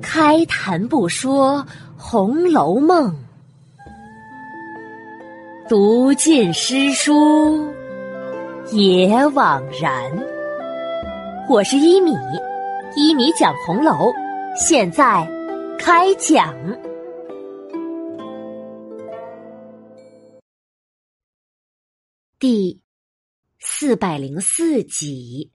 [0.00, 1.58] 开谈不说
[1.96, 3.10] 《红楼梦》，
[5.68, 7.72] 读尽诗书
[8.72, 10.10] 也枉然。
[11.48, 12.12] 我是一米，
[12.96, 14.12] 一米讲红楼，
[14.56, 15.26] 现在
[15.78, 16.54] 开讲。
[22.38, 22.80] 第
[23.60, 25.52] 四百零四集，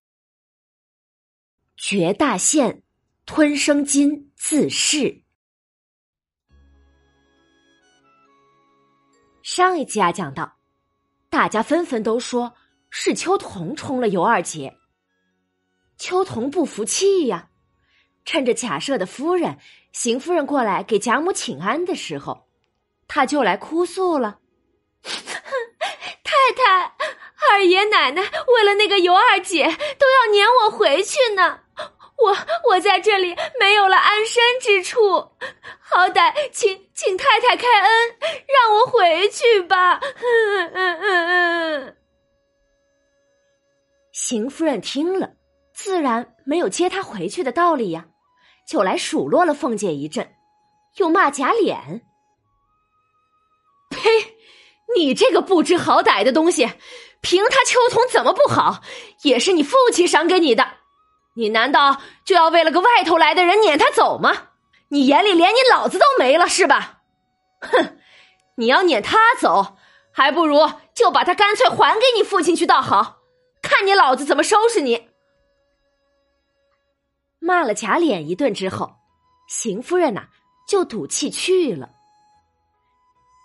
[1.77, 2.83] 绝大限。
[3.29, 5.21] 吞生金自噬。
[9.43, 10.55] 上一集啊，讲到，
[11.29, 12.53] 大家纷纷都说
[12.89, 14.77] 是秋桐冲了尤二姐。
[15.97, 17.49] 秋桐不服气呀，
[18.23, 19.57] 趁着贾赦的夫人、
[19.91, 22.47] 邢夫人过来给贾母请安的时候，
[23.09, 24.39] 他就来哭诉了
[25.03, 26.95] ：“太太、
[27.51, 31.59] 二爷、奶奶为了那个尤二姐，都要撵我回去呢。”
[32.27, 32.35] 我
[32.69, 34.99] 我在这里没有了安身之处，
[35.79, 39.97] 好歹请请太太开恩，让我回去吧。
[40.01, 41.97] 嗯嗯嗯嗯。
[44.11, 45.35] 邢夫人听了，
[45.73, 48.07] 自然没有接他回去的道理呀，
[48.67, 50.35] 就来数落了凤姐一阵，
[50.97, 52.01] 又骂贾琏
[53.89, 54.35] ：“呸！
[54.95, 56.69] 你这个不知好歹的东西，
[57.21, 58.81] 凭他秋桐怎么不好，
[59.21, 60.67] 也是你父亲赏给你的。”
[61.37, 64.49] 你难道就要为了个外头来的人撵他走吗？
[64.89, 67.03] 你眼里连你老子都没了是吧？
[67.61, 67.99] 哼！
[68.55, 69.77] 你要撵他走，
[70.11, 70.57] 还不如
[70.95, 73.19] 就把他干脆还给你父亲去倒好，
[73.61, 75.09] 看你老子怎么收拾你！
[77.39, 78.95] 骂了贾琏一顿之后，
[79.47, 80.29] 邢夫人呐
[80.67, 81.91] 就赌气去了。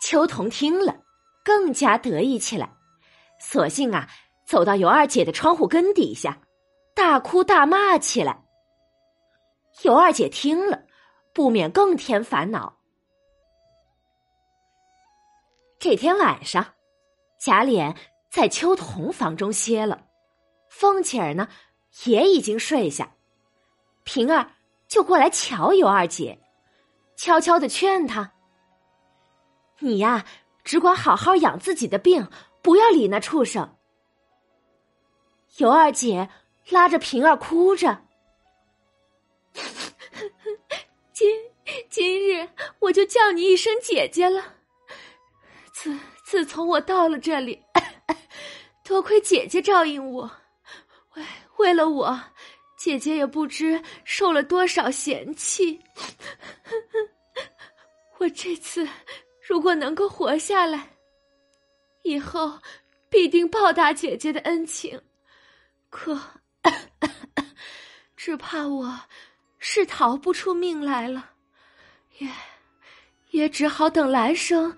[0.02, 0.96] 秋桐听了，
[1.44, 2.70] 更加得意起来，
[3.38, 4.08] 索性啊
[4.46, 6.38] 走到尤二姐的窗户根底下。
[6.94, 8.44] 大哭大骂起来。
[9.82, 10.84] 尤二姐听了，
[11.32, 12.78] 不免更添烦恼。
[15.78, 16.74] 这天晚上，
[17.38, 17.96] 贾琏
[18.30, 20.06] 在秋桐房中歇了，
[20.68, 21.48] 凤姐儿呢
[22.04, 23.14] 也已经睡下，
[24.04, 24.52] 平儿
[24.86, 26.38] 就过来瞧尤二姐，
[27.16, 28.34] 悄悄的劝她
[29.80, 30.24] ：“你呀，
[30.62, 32.28] 只管好好养自己的病，
[32.62, 33.74] 不要理那畜生。”
[35.56, 36.28] 尤二姐。
[36.70, 38.06] 拉着平儿哭着，
[41.12, 41.28] 今
[41.90, 44.54] 今日我就叫你一声姐姐了。
[45.72, 47.62] 自自从我到了这里，
[48.84, 50.30] 多亏姐姐照应我，
[51.14, 51.24] 为
[51.58, 52.18] 为了我，
[52.78, 55.78] 姐姐也不知受了多少嫌弃。
[58.18, 58.88] 我这次
[59.46, 60.96] 如果能够活下来，
[62.02, 62.58] 以后
[63.10, 65.02] 必定报答姐姐的恩情。
[65.90, 66.18] 可。
[68.24, 69.00] 只怕我
[69.58, 71.30] 是逃不出命来了，
[72.20, 72.30] 也
[73.32, 74.76] 也只好等来生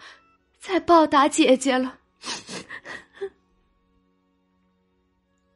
[0.59, 1.99] 再报答姐姐了。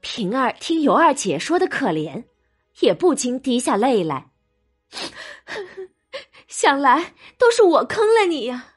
[0.02, 2.22] 平儿听尤二姐说的可怜，
[2.80, 4.32] 也不禁滴下泪来。
[6.46, 8.74] 想来都是我坑了你呀！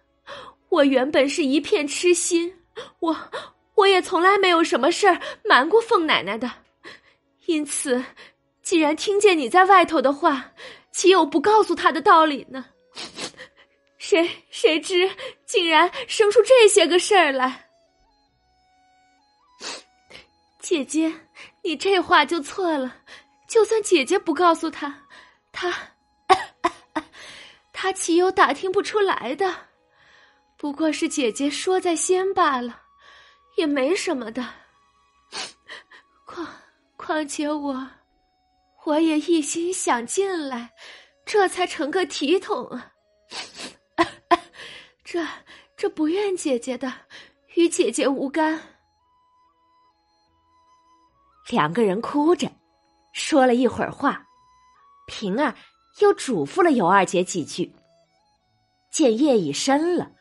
[0.69, 2.61] 我原本是一片痴心，
[3.01, 3.29] 我
[3.75, 6.49] 我也从来没有什么事儿瞒过凤奶奶的。
[7.47, 8.01] 因此，
[8.71, 10.49] 既然听见你在外头的话，
[10.93, 12.65] 岂有不告诉他的道理呢？
[13.97, 15.11] 谁谁知
[15.45, 17.67] 竟然生出这些个事儿来？
[20.61, 21.13] 姐姐，
[21.61, 22.95] 你这话就错了。
[23.45, 25.05] 就算姐姐不告诉他，
[25.51, 25.75] 他
[27.73, 29.53] 他岂有打听不出来的？
[30.55, 32.83] 不过是姐姐说在先罢了，
[33.57, 34.47] 也没什么的。
[36.25, 36.47] 况。
[36.95, 37.85] 况且我，
[38.91, 40.73] 我也一心想进来，
[41.25, 42.91] 这才成个体统啊！
[45.05, 45.25] 这
[45.77, 46.91] 这不怨姐姐的，
[47.55, 48.61] 与姐姐无干。
[51.49, 52.51] 两个人哭着
[53.13, 54.25] 说了一会儿话，
[55.07, 55.55] 平儿
[55.99, 57.73] 又嘱咐了尤二姐几句。
[58.91, 60.11] 见夜已深了，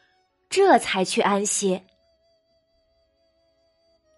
[0.49, 1.85] 这才去安歇。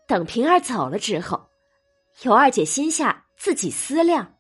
[0.07, 1.49] 等平儿走了之后。
[2.25, 4.37] 尤二姐心下自己思量：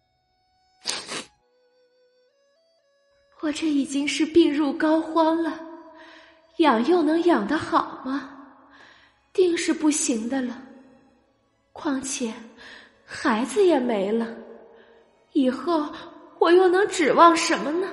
[3.43, 5.59] 我这已经是病入膏肓了，
[6.59, 8.31] 养又能养得好吗？
[9.33, 10.62] 定是不行的了。
[11.73, 12.33] 况且
[13.05, 14.29] 孩子也没了，
[15.33, 15.93] 以后
[16.39, 17.89] 我又能指望什么呢？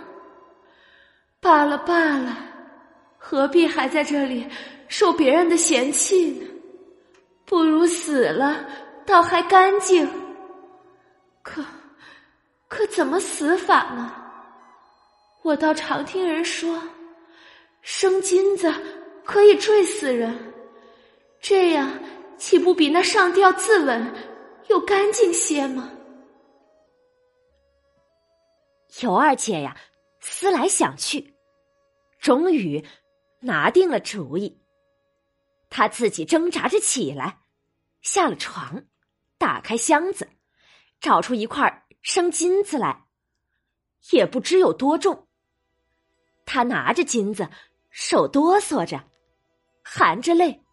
[1.40, 2.38] 罢了罢了，
[3.18, 4.48] 何必还在这里
[4.88, 6.46] 受别人的嫌弃呢？
[7.46, 8.66] 不如死了。
[9.04, 10.08] 倒还干净，
[11.42, 11.66] 可
[12.68, 14.14] 可怎么死法呢？
[15.42, 16.82] 我倒常听人说，
[17.82, 18.72] 生金子
[19.24, 20.54] 可以坠死人，
[21.40, 21.98] 这样
[22.38, 24.14] 岂不比那上吊自刎
[24.68, 25.92] 又干净些吗？
[29.02, 29.78] 尤二姐呀，
[30.20, 31.34] 思来想去，
[32.20, 32.84] 终于
[33.40, 34.62] 拿定了主意。
[35.70, 37.40] 她自己挣扎着起来，
[38.02, 38.84] 下了床，
[39.38, 40.28] 打开箱子，
[41.00, 43.06] 找出一块生金子来，
[44.12, 45.28] 也不知有多重。
[46.52, 47.48] 他拿着金子，
[47.92, 49.04] 手哆嗦着，
[49.84, 50.64] 含着泪，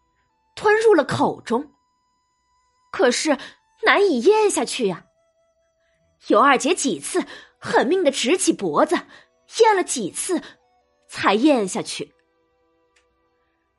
[0.55, 1.71] 吞入了口中。
[2.91, 3.37] 可是
[3.85, 5.05] 难以咽下去呀。
[6.29, 7.23] 尤二姐几次
[7.59, 8.95] 狠命的直起脖子，
[9.59, 10.41] 咽了几次，
[11.07, 12.11] 才咽下去。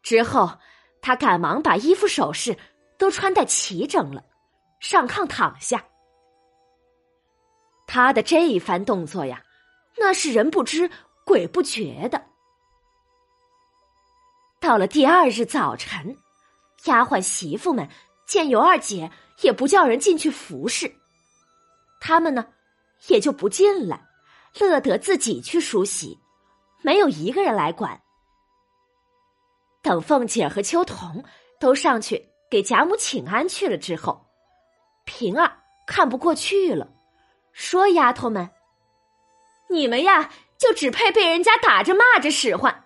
[0.01, 0.57] 之后，
[1.03, 2.57] 他赶忙把衣服首饰
[2.97, 4.25] 都穿戴齐整了，
[4.79, 5.85] 上炕躺下。
[7.89, 9.43] 他的这一番动作呀，
[9.97, 10.89] 那是人不知
[11.29, 12.25] 鬼不觉的。
[14.59, 16.17] 到了第二日早晨，
[16.87, 17.87] 丫鬟媳妇们
[18.27, 19.11] 见尤二姐
[19.43, 20.91] 也不叫人进去服侍。
[22.01, 22.47] 他们呢，
[23.09, 24.09] 也就不进来，
[24.59, 26.19] 乐得自己去梳洗，
[26.81, 28.01] 没有一个人来管。
[29.83, 31.23] 等凤姐和秋桐
[31.61, 34.27] 都上去给贾母请安去了之后，
[35.05, 36.89] 平儿看不过去了，
[37.53, 38.51] 说：“丫头们，
[39.69, 42.85] 你们呀，就只配被人家打着骂着使唤，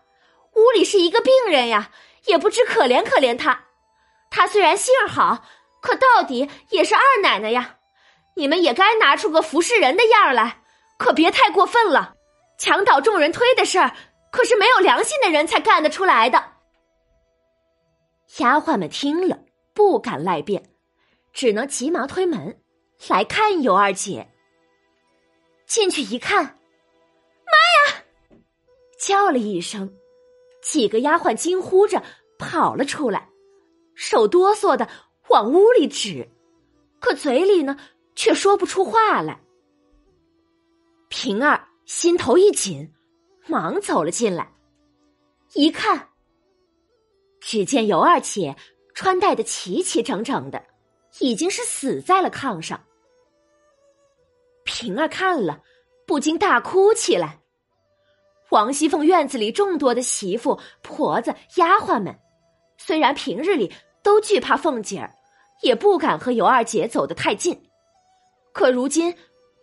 [0.55, 1.91] 屋里是一个病人呀，
[2.27, 3.65] 也不知可怜可怜他。
[4.31, 5.45] 他虽然姓好，
[5.81, 7.79] 可到底也是二奶奶呀。”
[8.35, 10.63] 你们也该拿出个服侍人的样儿来，
[10.99, 12.15] 可别太过分了。
[12.59, 13.95] 墙倒众人推的事儿，
[14.31, 16.43] 可是没有良心的人才干得出来的。
[18.39, 19.41] 丫鬟们听了，
[19.75, 20.71] 不敢赖辩，
[21.35, 22.59] 只能急忙推门
[23.07, 24.31] 来看尤二姐。
[25.67, 26.59] 进去一看，
[29.03, 29.93] 叫了一声，
[30.63, 32.01] 几个丫鬟惊呼着
[32.39, 33.29] 跑了出来，
[33.97, 34.89] 手哆嗦的
[35.29, 36.29] 往屋里指，
[37.01, 37.77] 可嘴里呢？
[38.15, 39.41] 却说不出话来。
[41.09, 42.93] 平儿心头一紧，
[43.49, 44.53] 忙走了进来，
[45.55, 46.11] 一看，
[47.41, 48.55] 只见尤二姐
[48.95, 50.65] 穿戴的齐齐整整的，
[51.19, 52.81] 已经是死在了炕上。
[54.63, 55.61] 平儿看了，
[56.07, 57.42] 不禁大哭起来。
[58.53, 62.15] 王熙凤院子里众多的媳妇、婆子、丫鬟们，
[62.77, 63.73] 虽然平日里
[64.03, 65.15] 都惧怕凤姐儿，
[65.63, 67.59] 也不敢和尤二姐走得太近。
[68.53, 69.17] 可如今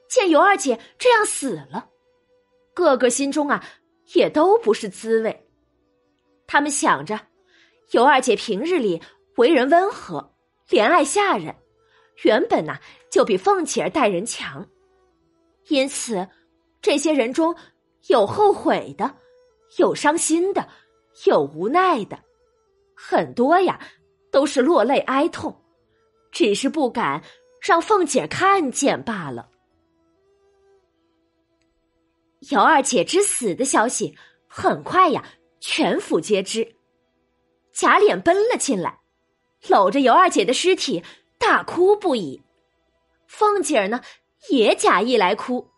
[0.09, 1.87] 见尤二姐这样死了，
[2.73, 3.63] 个个心中啊
[4.15, 5.47] 也都不是滋味。
[6.47, 7.19] 他们想着，
[7.91, 8.99] 尤二姐平日里
[9.37, 10.33] 为人温和，
[10.67, 11.55] 怜爱下人，
[12.23, 12.79] 原本呐
[13.11, 14.67] 就比凤姐儿待人强，
[15.67, 16.27] 因此
[16.81, 17.55] 这些人中
[18.09, 19.15] 有后悔的，
[19.77, 20.67] 有伤心的，
[21.25, 22.19] 有无奈的，
[22.95, 23.79] 很多呀
[24.31, 25.55] 都是落泪哀痛，
[26.31, 27.23] 只是不敢。
[27.61, 29.49] 让凤姐看见罢了。
[32.51, 34.17] 尤二姐之死的消息
[34.47, 35.21] 很快呀，
[35.59, 36.77] 全府皆知。
[37.73, 39.01] 贾琏奔了进来，
[39.67, 41.03] 搂着尤二姐的尸体
[41.37, 42.41] 大哭不已。
[43.27, 43.99] 凤姐儿呢，
[44.49, 45.69] 也假意来哭。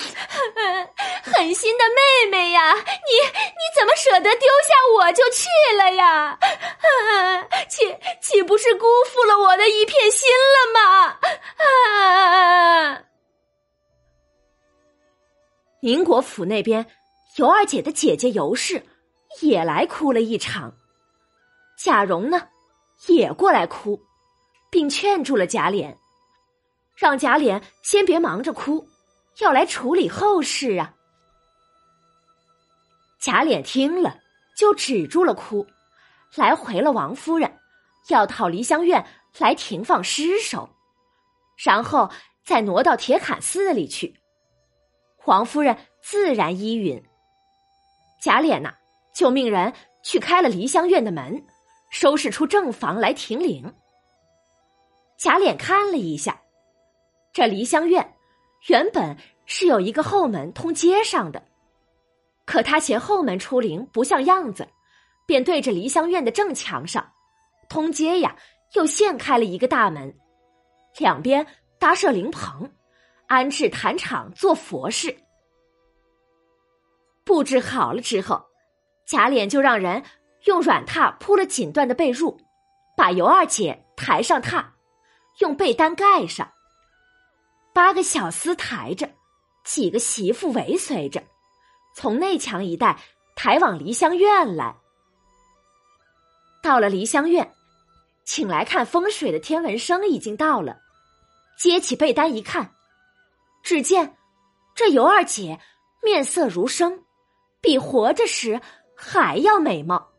[1.22, 6.38] 狠心的妹妹呀，你你怎么舍得丢下我就去了呀？
[7.68, 11.18] 岂岂不是辜负了我的一片心了吗？
[12.96, 13.02] 啊！
[15.82, 16.84] 宁国府那边，
[17.36, 18.84] 尤二姐的姐姐尤氏
[19.40, 20.74] 也来哭了一场。
[21.78, 22.48] 贾蓉呢，
[23.06, 24.02] 也过来哭，
[24.70, 25.96] 并劝住了贾琏，
[26.94, 28.86] 让贾琏先别忙着哭。
[29.40, 30.94] 要来处理后事啊！
[33.18, 34.18] 贾琏听了，
[34.56, 35.66] 就止住了哭，
[36.36, 37.58] 来回了王夫人，
[38.08, 39.04] 要讨梨香院
[39.38, 40.68] 来停放尸首，
[41.64, 42.10] 然后
[42.44, 44.20] 再挪到铁槛寺里去。
[45.26, 47.02] 王夫人自然依允。
[48.20, 48.74] 贾琏呐，
[49.14, 51.44] 就命人去开了梨香院的门，
[51.90, 53.74] 收拾出正房来停灵。
[55.16, 56.42] 贾琏看了一下，
[57.32, 58.16] 这梨香院。
[58.66, 61.42] 原本是有一个后门通街上的，
[62.44, 64.68] 可他嫌后门出灵不像样子，
[65.26, 67.12] 便对着梨香院的正墙上，
[67.68, 68.36] 通街呀
[68.74, 70.14] 又现开了一个大门，
[70.98, 71.46] 两边
[71.78, 72.70] 搭设灵棚，
[73.26, 75.16] 安置坛场做佛事。
[77.24, 78.44] 布置好了之后，
[79.06, 80.02] 贾琏就让人
[80.44, 82.36] 用软榻铺了锦缎的被褥，
[82.96, 84.64] 把尤二姐抬上榻，
[85.38, 86.52] 用被单盖上。
[87.80, 89.08] 八个小厮抬着，
[89.64, 91.22] 几个媳妇尾随着，
[91.94, 93.00] 从内墙一带
[93.34, 94.76] 抬往梨香院来。
[96.62, 97.54] 到了梨香院，
[98.26, 100.78] 请来看风水的天文生已经到了，
[101.58, 102.74] 揭起被单一看，
[103.62, 104.18] 只见
[104.74, 105.58] 这尤二姐
[106.02, 107.04] 面色如生，
[107.62, 108.60] 比活着时
[108.94, 110.10] 还要美貌。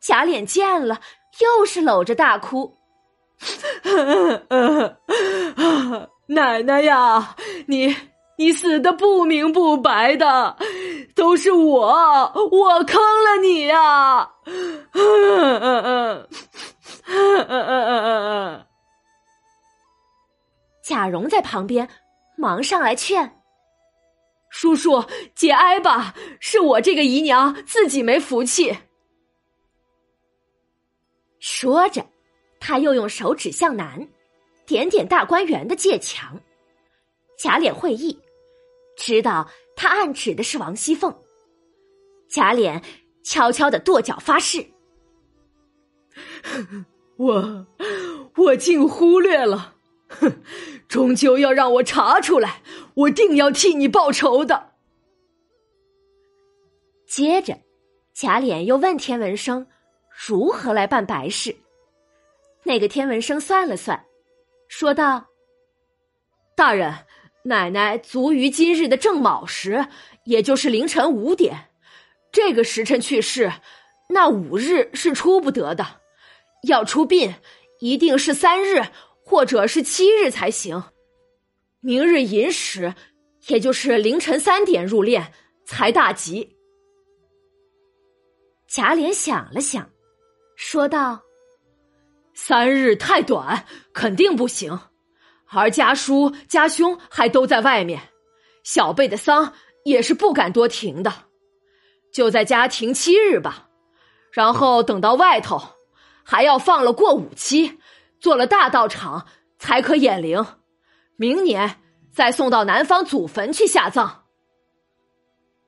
[0.00, 1.02] 贾琏见了，
[1.40, 2.78] 又是搂着大哭。
[5.58, 7.34] 啊 奶奶呀，
[7.66, 7.94] 你
[8.36, 10.56] 你死的不明不白的，
[11.14, 11.86] 都是我，
[12.50, 14.30] 我坑了你呀！
[14.92, 16.28] 嗯
[20.84, 21.88] 贾蓉在旁边
[22.36, 23.40] 忙上来劝
[24.50, 28.76] ：“叔叔节哀吧，是我这个姨娘自己没福气。”
[31.40, 32.06] 说着，
[32.60, 34.08] 他又用手指向南，
[34.68, 36.38] 点点大观园的界墙。
[37.38, 38.16] 贾琏会意，
[38.98, 41.12] 知道他暗指的是王熙凤。
[42.28, 42.82] 贾琏
[43.24, 44.64] 悄悄的跺脚发誓
[47.16, 47.66] ：“我
[48.36, 49.74] 我竟忽略了，
[50.08, 50.42] 哼，
[50.86, 52.60] 终究要让我查出来，
[52.94, 54.72] 我定要替你报仇的。”
[57.08, 57.58] 接着，
[58.12, 59.66] 贾琏又问天文生。
[60.26, 61.56] 如何来办白事？
[62.64, 64.04] 那个天文生算了算，
[64.68, 65.26] 说道
[66.54, 66.94] ：“大人，
[67.44, 69.88] 奶奶卒于今日的正卯时，
[70.24, 71.70] 也就是凌晨五点，
[72.30, 73.50] 这个时辰去世，
[74.10, 75.84] 那五日是出不得的。
[76.64, 77.34] 要出殡，
[77.80, 78.82] 一定是三日
[79.24, 80.82] 或者是七日才行。
[81.80, 82.94] 明日寅时，
[83.46, 85.28] 也就是凌晨三点入殓，
[85.64, 86.56] 才大吉。”
[88.68, 89.90] 贾琏想了想。
[90.56, 91.22] 说道
[92.40, 94.78] ：“三日太短，肯定不行。
[95.48, 98.00] 而家叔家兄还都在外面，
[98.62, 99.54] 小辈的丧
[99.84, 101.12] 也是不敢多停的，
[102.12, 103.68] 就在家停七日吧。
[104.30, 105.60] 然后等到外头
[106.22, 107.80] 还要放了过五期，
[108.20, 109.26] 做了大道场，
[109.58, 110.46] 才可掩灵。
[111.16, 111.80] 明年
[112.12, 114.26] 再送到南方祖坟去下葬。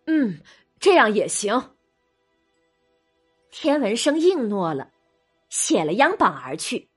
[0.07, 0.41] 嗯，
[0.79, 1.73] 这样也行。”
[3.50, 4.89] 天文生应诺了，
[5.50, 6.88] 写了央榜而去。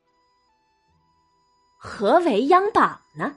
[1.78, 3.36] 何为央榜呢？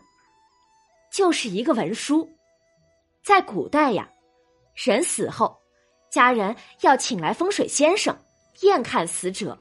[1.13, 2.31] 就是一个文书，
[3.25, 4.09] 在古代呀，
[4.75, 5.59] 人死后，
[6.11, 8.17] 家人要请来风水先生
[8.61, 9.59] 验看死者，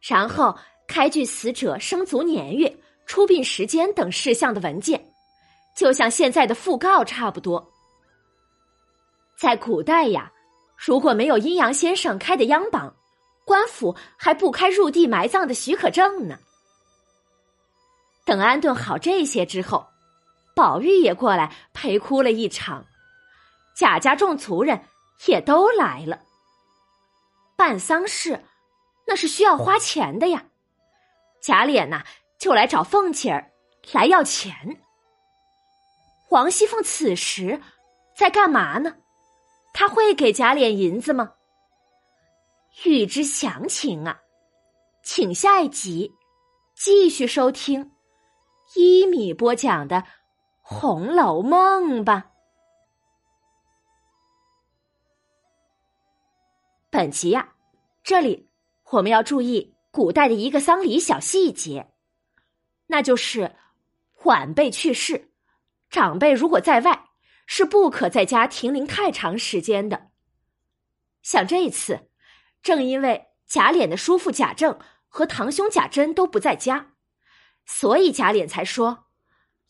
[0.00, 0.56] 然后
[0.86, 5.12] 开具死者生卒年月、出殡时间等事项的文件，
[5.76, 7.70] 就像现在的讣告差不多。
[9.36, 10.30] 在古代呀。
[10.76, 12.94] 如果没有阴阳先生开的央榜，
[13.44, 16.38] 官府还不开入地埋葬的许可证呢。
[18.24, 19.86] 等安顿好这些之后，
[20.56, 22.86] 宝玉也过来陪哭了一场，
[23.76, 24.86] 贾家众族人
[25.26, 26.20] 也都来了。
[27.56, 28.44] 办丧事，
[29.06, 30.46] 那是需要花钱的呀。
[31.42, 32.02] 贾琏呐，
[32.38, 33.50] 就来找凤姐儿
[33.92, 34.80] 来要钱。
[36.30, 37.60] 王熙凤此时
[38.16, 38.96] 在干嘛呢？
[39.74, 41.32] 他会给贾琏银子吗？
[42.82, 44.20] 欲知详情啊，
[45.02, 46.12] 请下一集
[46.74, 47.92] 继续收听
[48.74, 49.96] 一米播讲的
[50.60, 52.32] 《红楼梦》吧。
[56.90, 57.54] 本集呀，
[58.02, 58.48] 这里
[58.90, 61.92] 我们要注意古代的一个丧礼小细节，
[62.88, 63.54] 那就是
[64.24, 65.30] 晚辈去世，
[65.90, 67.08] 长辈如果在外。
[67.46, 70.08] 是不可在家停灵太长时间的。
[71.20, 72.08] 像这一次，
[72.64, 76.94] 正因为贾琏的叔父贾政和堂兄贾珍都不在家，
[77.66, 79.06] 所以贾琏才说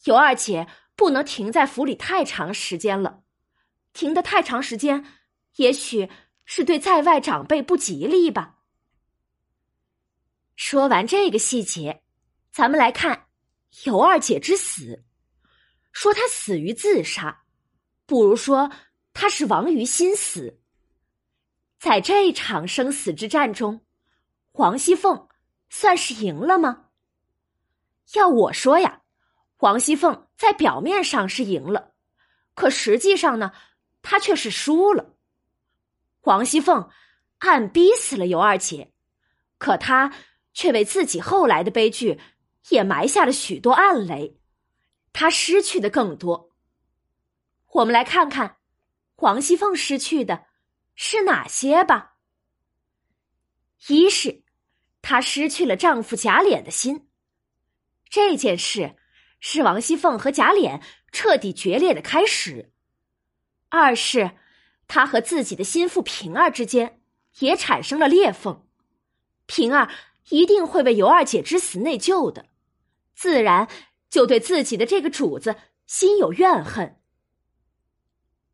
[0.04, 3.24] 尤二姐不能停在府里太长时间了。
[3.92, 5.04] 停的太长时间，
[5.56, 6.08] 也许
[6.44, 8.60] 是对在外长辈不吉利吧。
[10.54, 12.04] 说完这个细节，
[12.52, 13.26] 咱们来看
[13.84, 15.04] 尤二姐之死，
[15.90, 17.42] 说她死于自杀。
[18.06, 18.70] 不如说
[19.12, 20.60] 她是亡于心死。
[21.84, 23.82] 在这场生死之战中，
[24.52, 25.28] 王熙凤
[25.68, 26.86] 算是赢了吗？
[28.14, 29.02] 要我说呀，
[29.58, 31.92] 王熙凤在表面上是赢了，
[32.54, 33.52] 可实际上呢，
[34.00, 35.14] 她却是输了。
[36.22, 36.88] 王熙凤
[37.40, 38.94] 暗逼死了尤二姐，
[39.58, 40.10] 可她
[40.54, 42.18] 却为自己后来的悲剧
[42.70, 44.38] 也埋下了许多暗雷，
[45.12, 46.50] 她失去的更多。
[47.72, 48.56] 我们来看看，
[49.16, 50.46] 王熙凤失去的
[50.94, 52.16] 是哪些吧。
[53.88, 54.44] 一是
[55.02, 57.08] 她失去了丈夫贾琏的心，
[58.08, 58.96] 这件事
[59.40, 60.80] 是王熙凤和贾琏
[61.12, 62.70] 彻底决裂的开始；
[63.68, 64.38] 二是
[64.88, 67.02] 她和自己的心腹平儿之间
[67.40, 68.66] 也产生了裂缝，
[69.46, 69.90] 平儿
[70.30, 72.48] 一定会为尤二姐之死内疚的，
[73.14, 73.68] 自然
[74.08, 76.98] 就对自己的这个主子心有怨恨。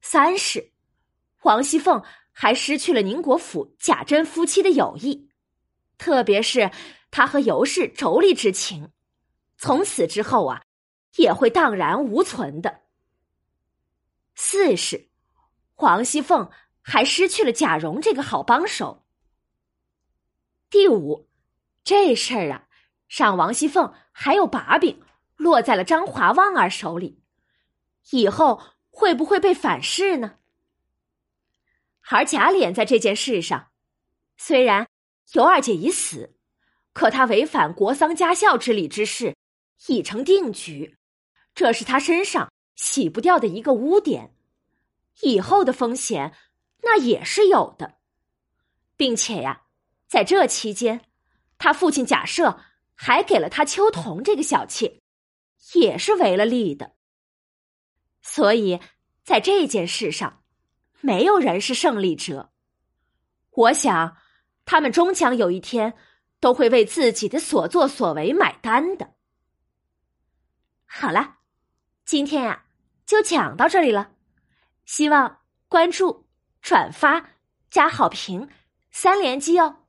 [0.01, 0.73] 三是
[1.43, 5.29] 王熙凤还失去了宁国府贾珍夫妻的友谊，
[5.99, 6.71] 特别是
[7.11, 8.91] 他和尤氏妯娌之情，
[9.57, 10.63] 从此之后啊。
[11.17, 12.83] 也会荡然无存的。
[14.37, 15.11] 四是，
[15.75, 16.49] 黄熙凤
[16.83, 19.05] 还失去了贾蓉这个好帮手。
[20.71, 21.29] 第五，
[21.83, 22.69] 这事儿啊，
[23.09, 25.03] 让王熙凤还有把柄
[25.35, 27.21] 落在了张华旺儿手里，
[28.13, 30.37] 以后会不会被反噬呢？
[32.09, 33.71] 而贾琏在这件事上，
[34.37, 34.89] 虽然
[35.33, 36.35] 尤二姐已死，
[36.93, 39.37] 可他违反国丧家孝之礼之事
[39.87, 40.97] 已成定局。
[41.55, 44.35] 这是他身上洗不掉的一个污点，
[45.21, 46.35] 以后的风险
[46.83, 47.99] 那也是有的，
[48.97, 49.65] 并且呀，
[50.09, 51.05] 在这期间，
[51.59, 52.59] 他父亲贾赦
[52.95, 55.01] 还给了他秋桐这个小妾，
[55.75, 56.95] 也是为了利的。
[58.23, 58.81] 所以，
[59.23, 60.40] 在这件事上，
[61.01, 62.51] 没有人是胜利者。
[63.51, 64.17] 我想，
[64.65, 65.95] 他们终将有一天
[66.41, 69.15] 都会为自己的所作所为买单的。
[70.87, 71.37] 好了。
[72.03, 72.65] 今天呀，
[73.07, 74.11] 就讲到这里了。
[74.85, 76.27] 希望关注、
[76.61, 77.25] 转发、
[77.71, 78.49] 加好评
[78.91, 79.80] 三连击哦！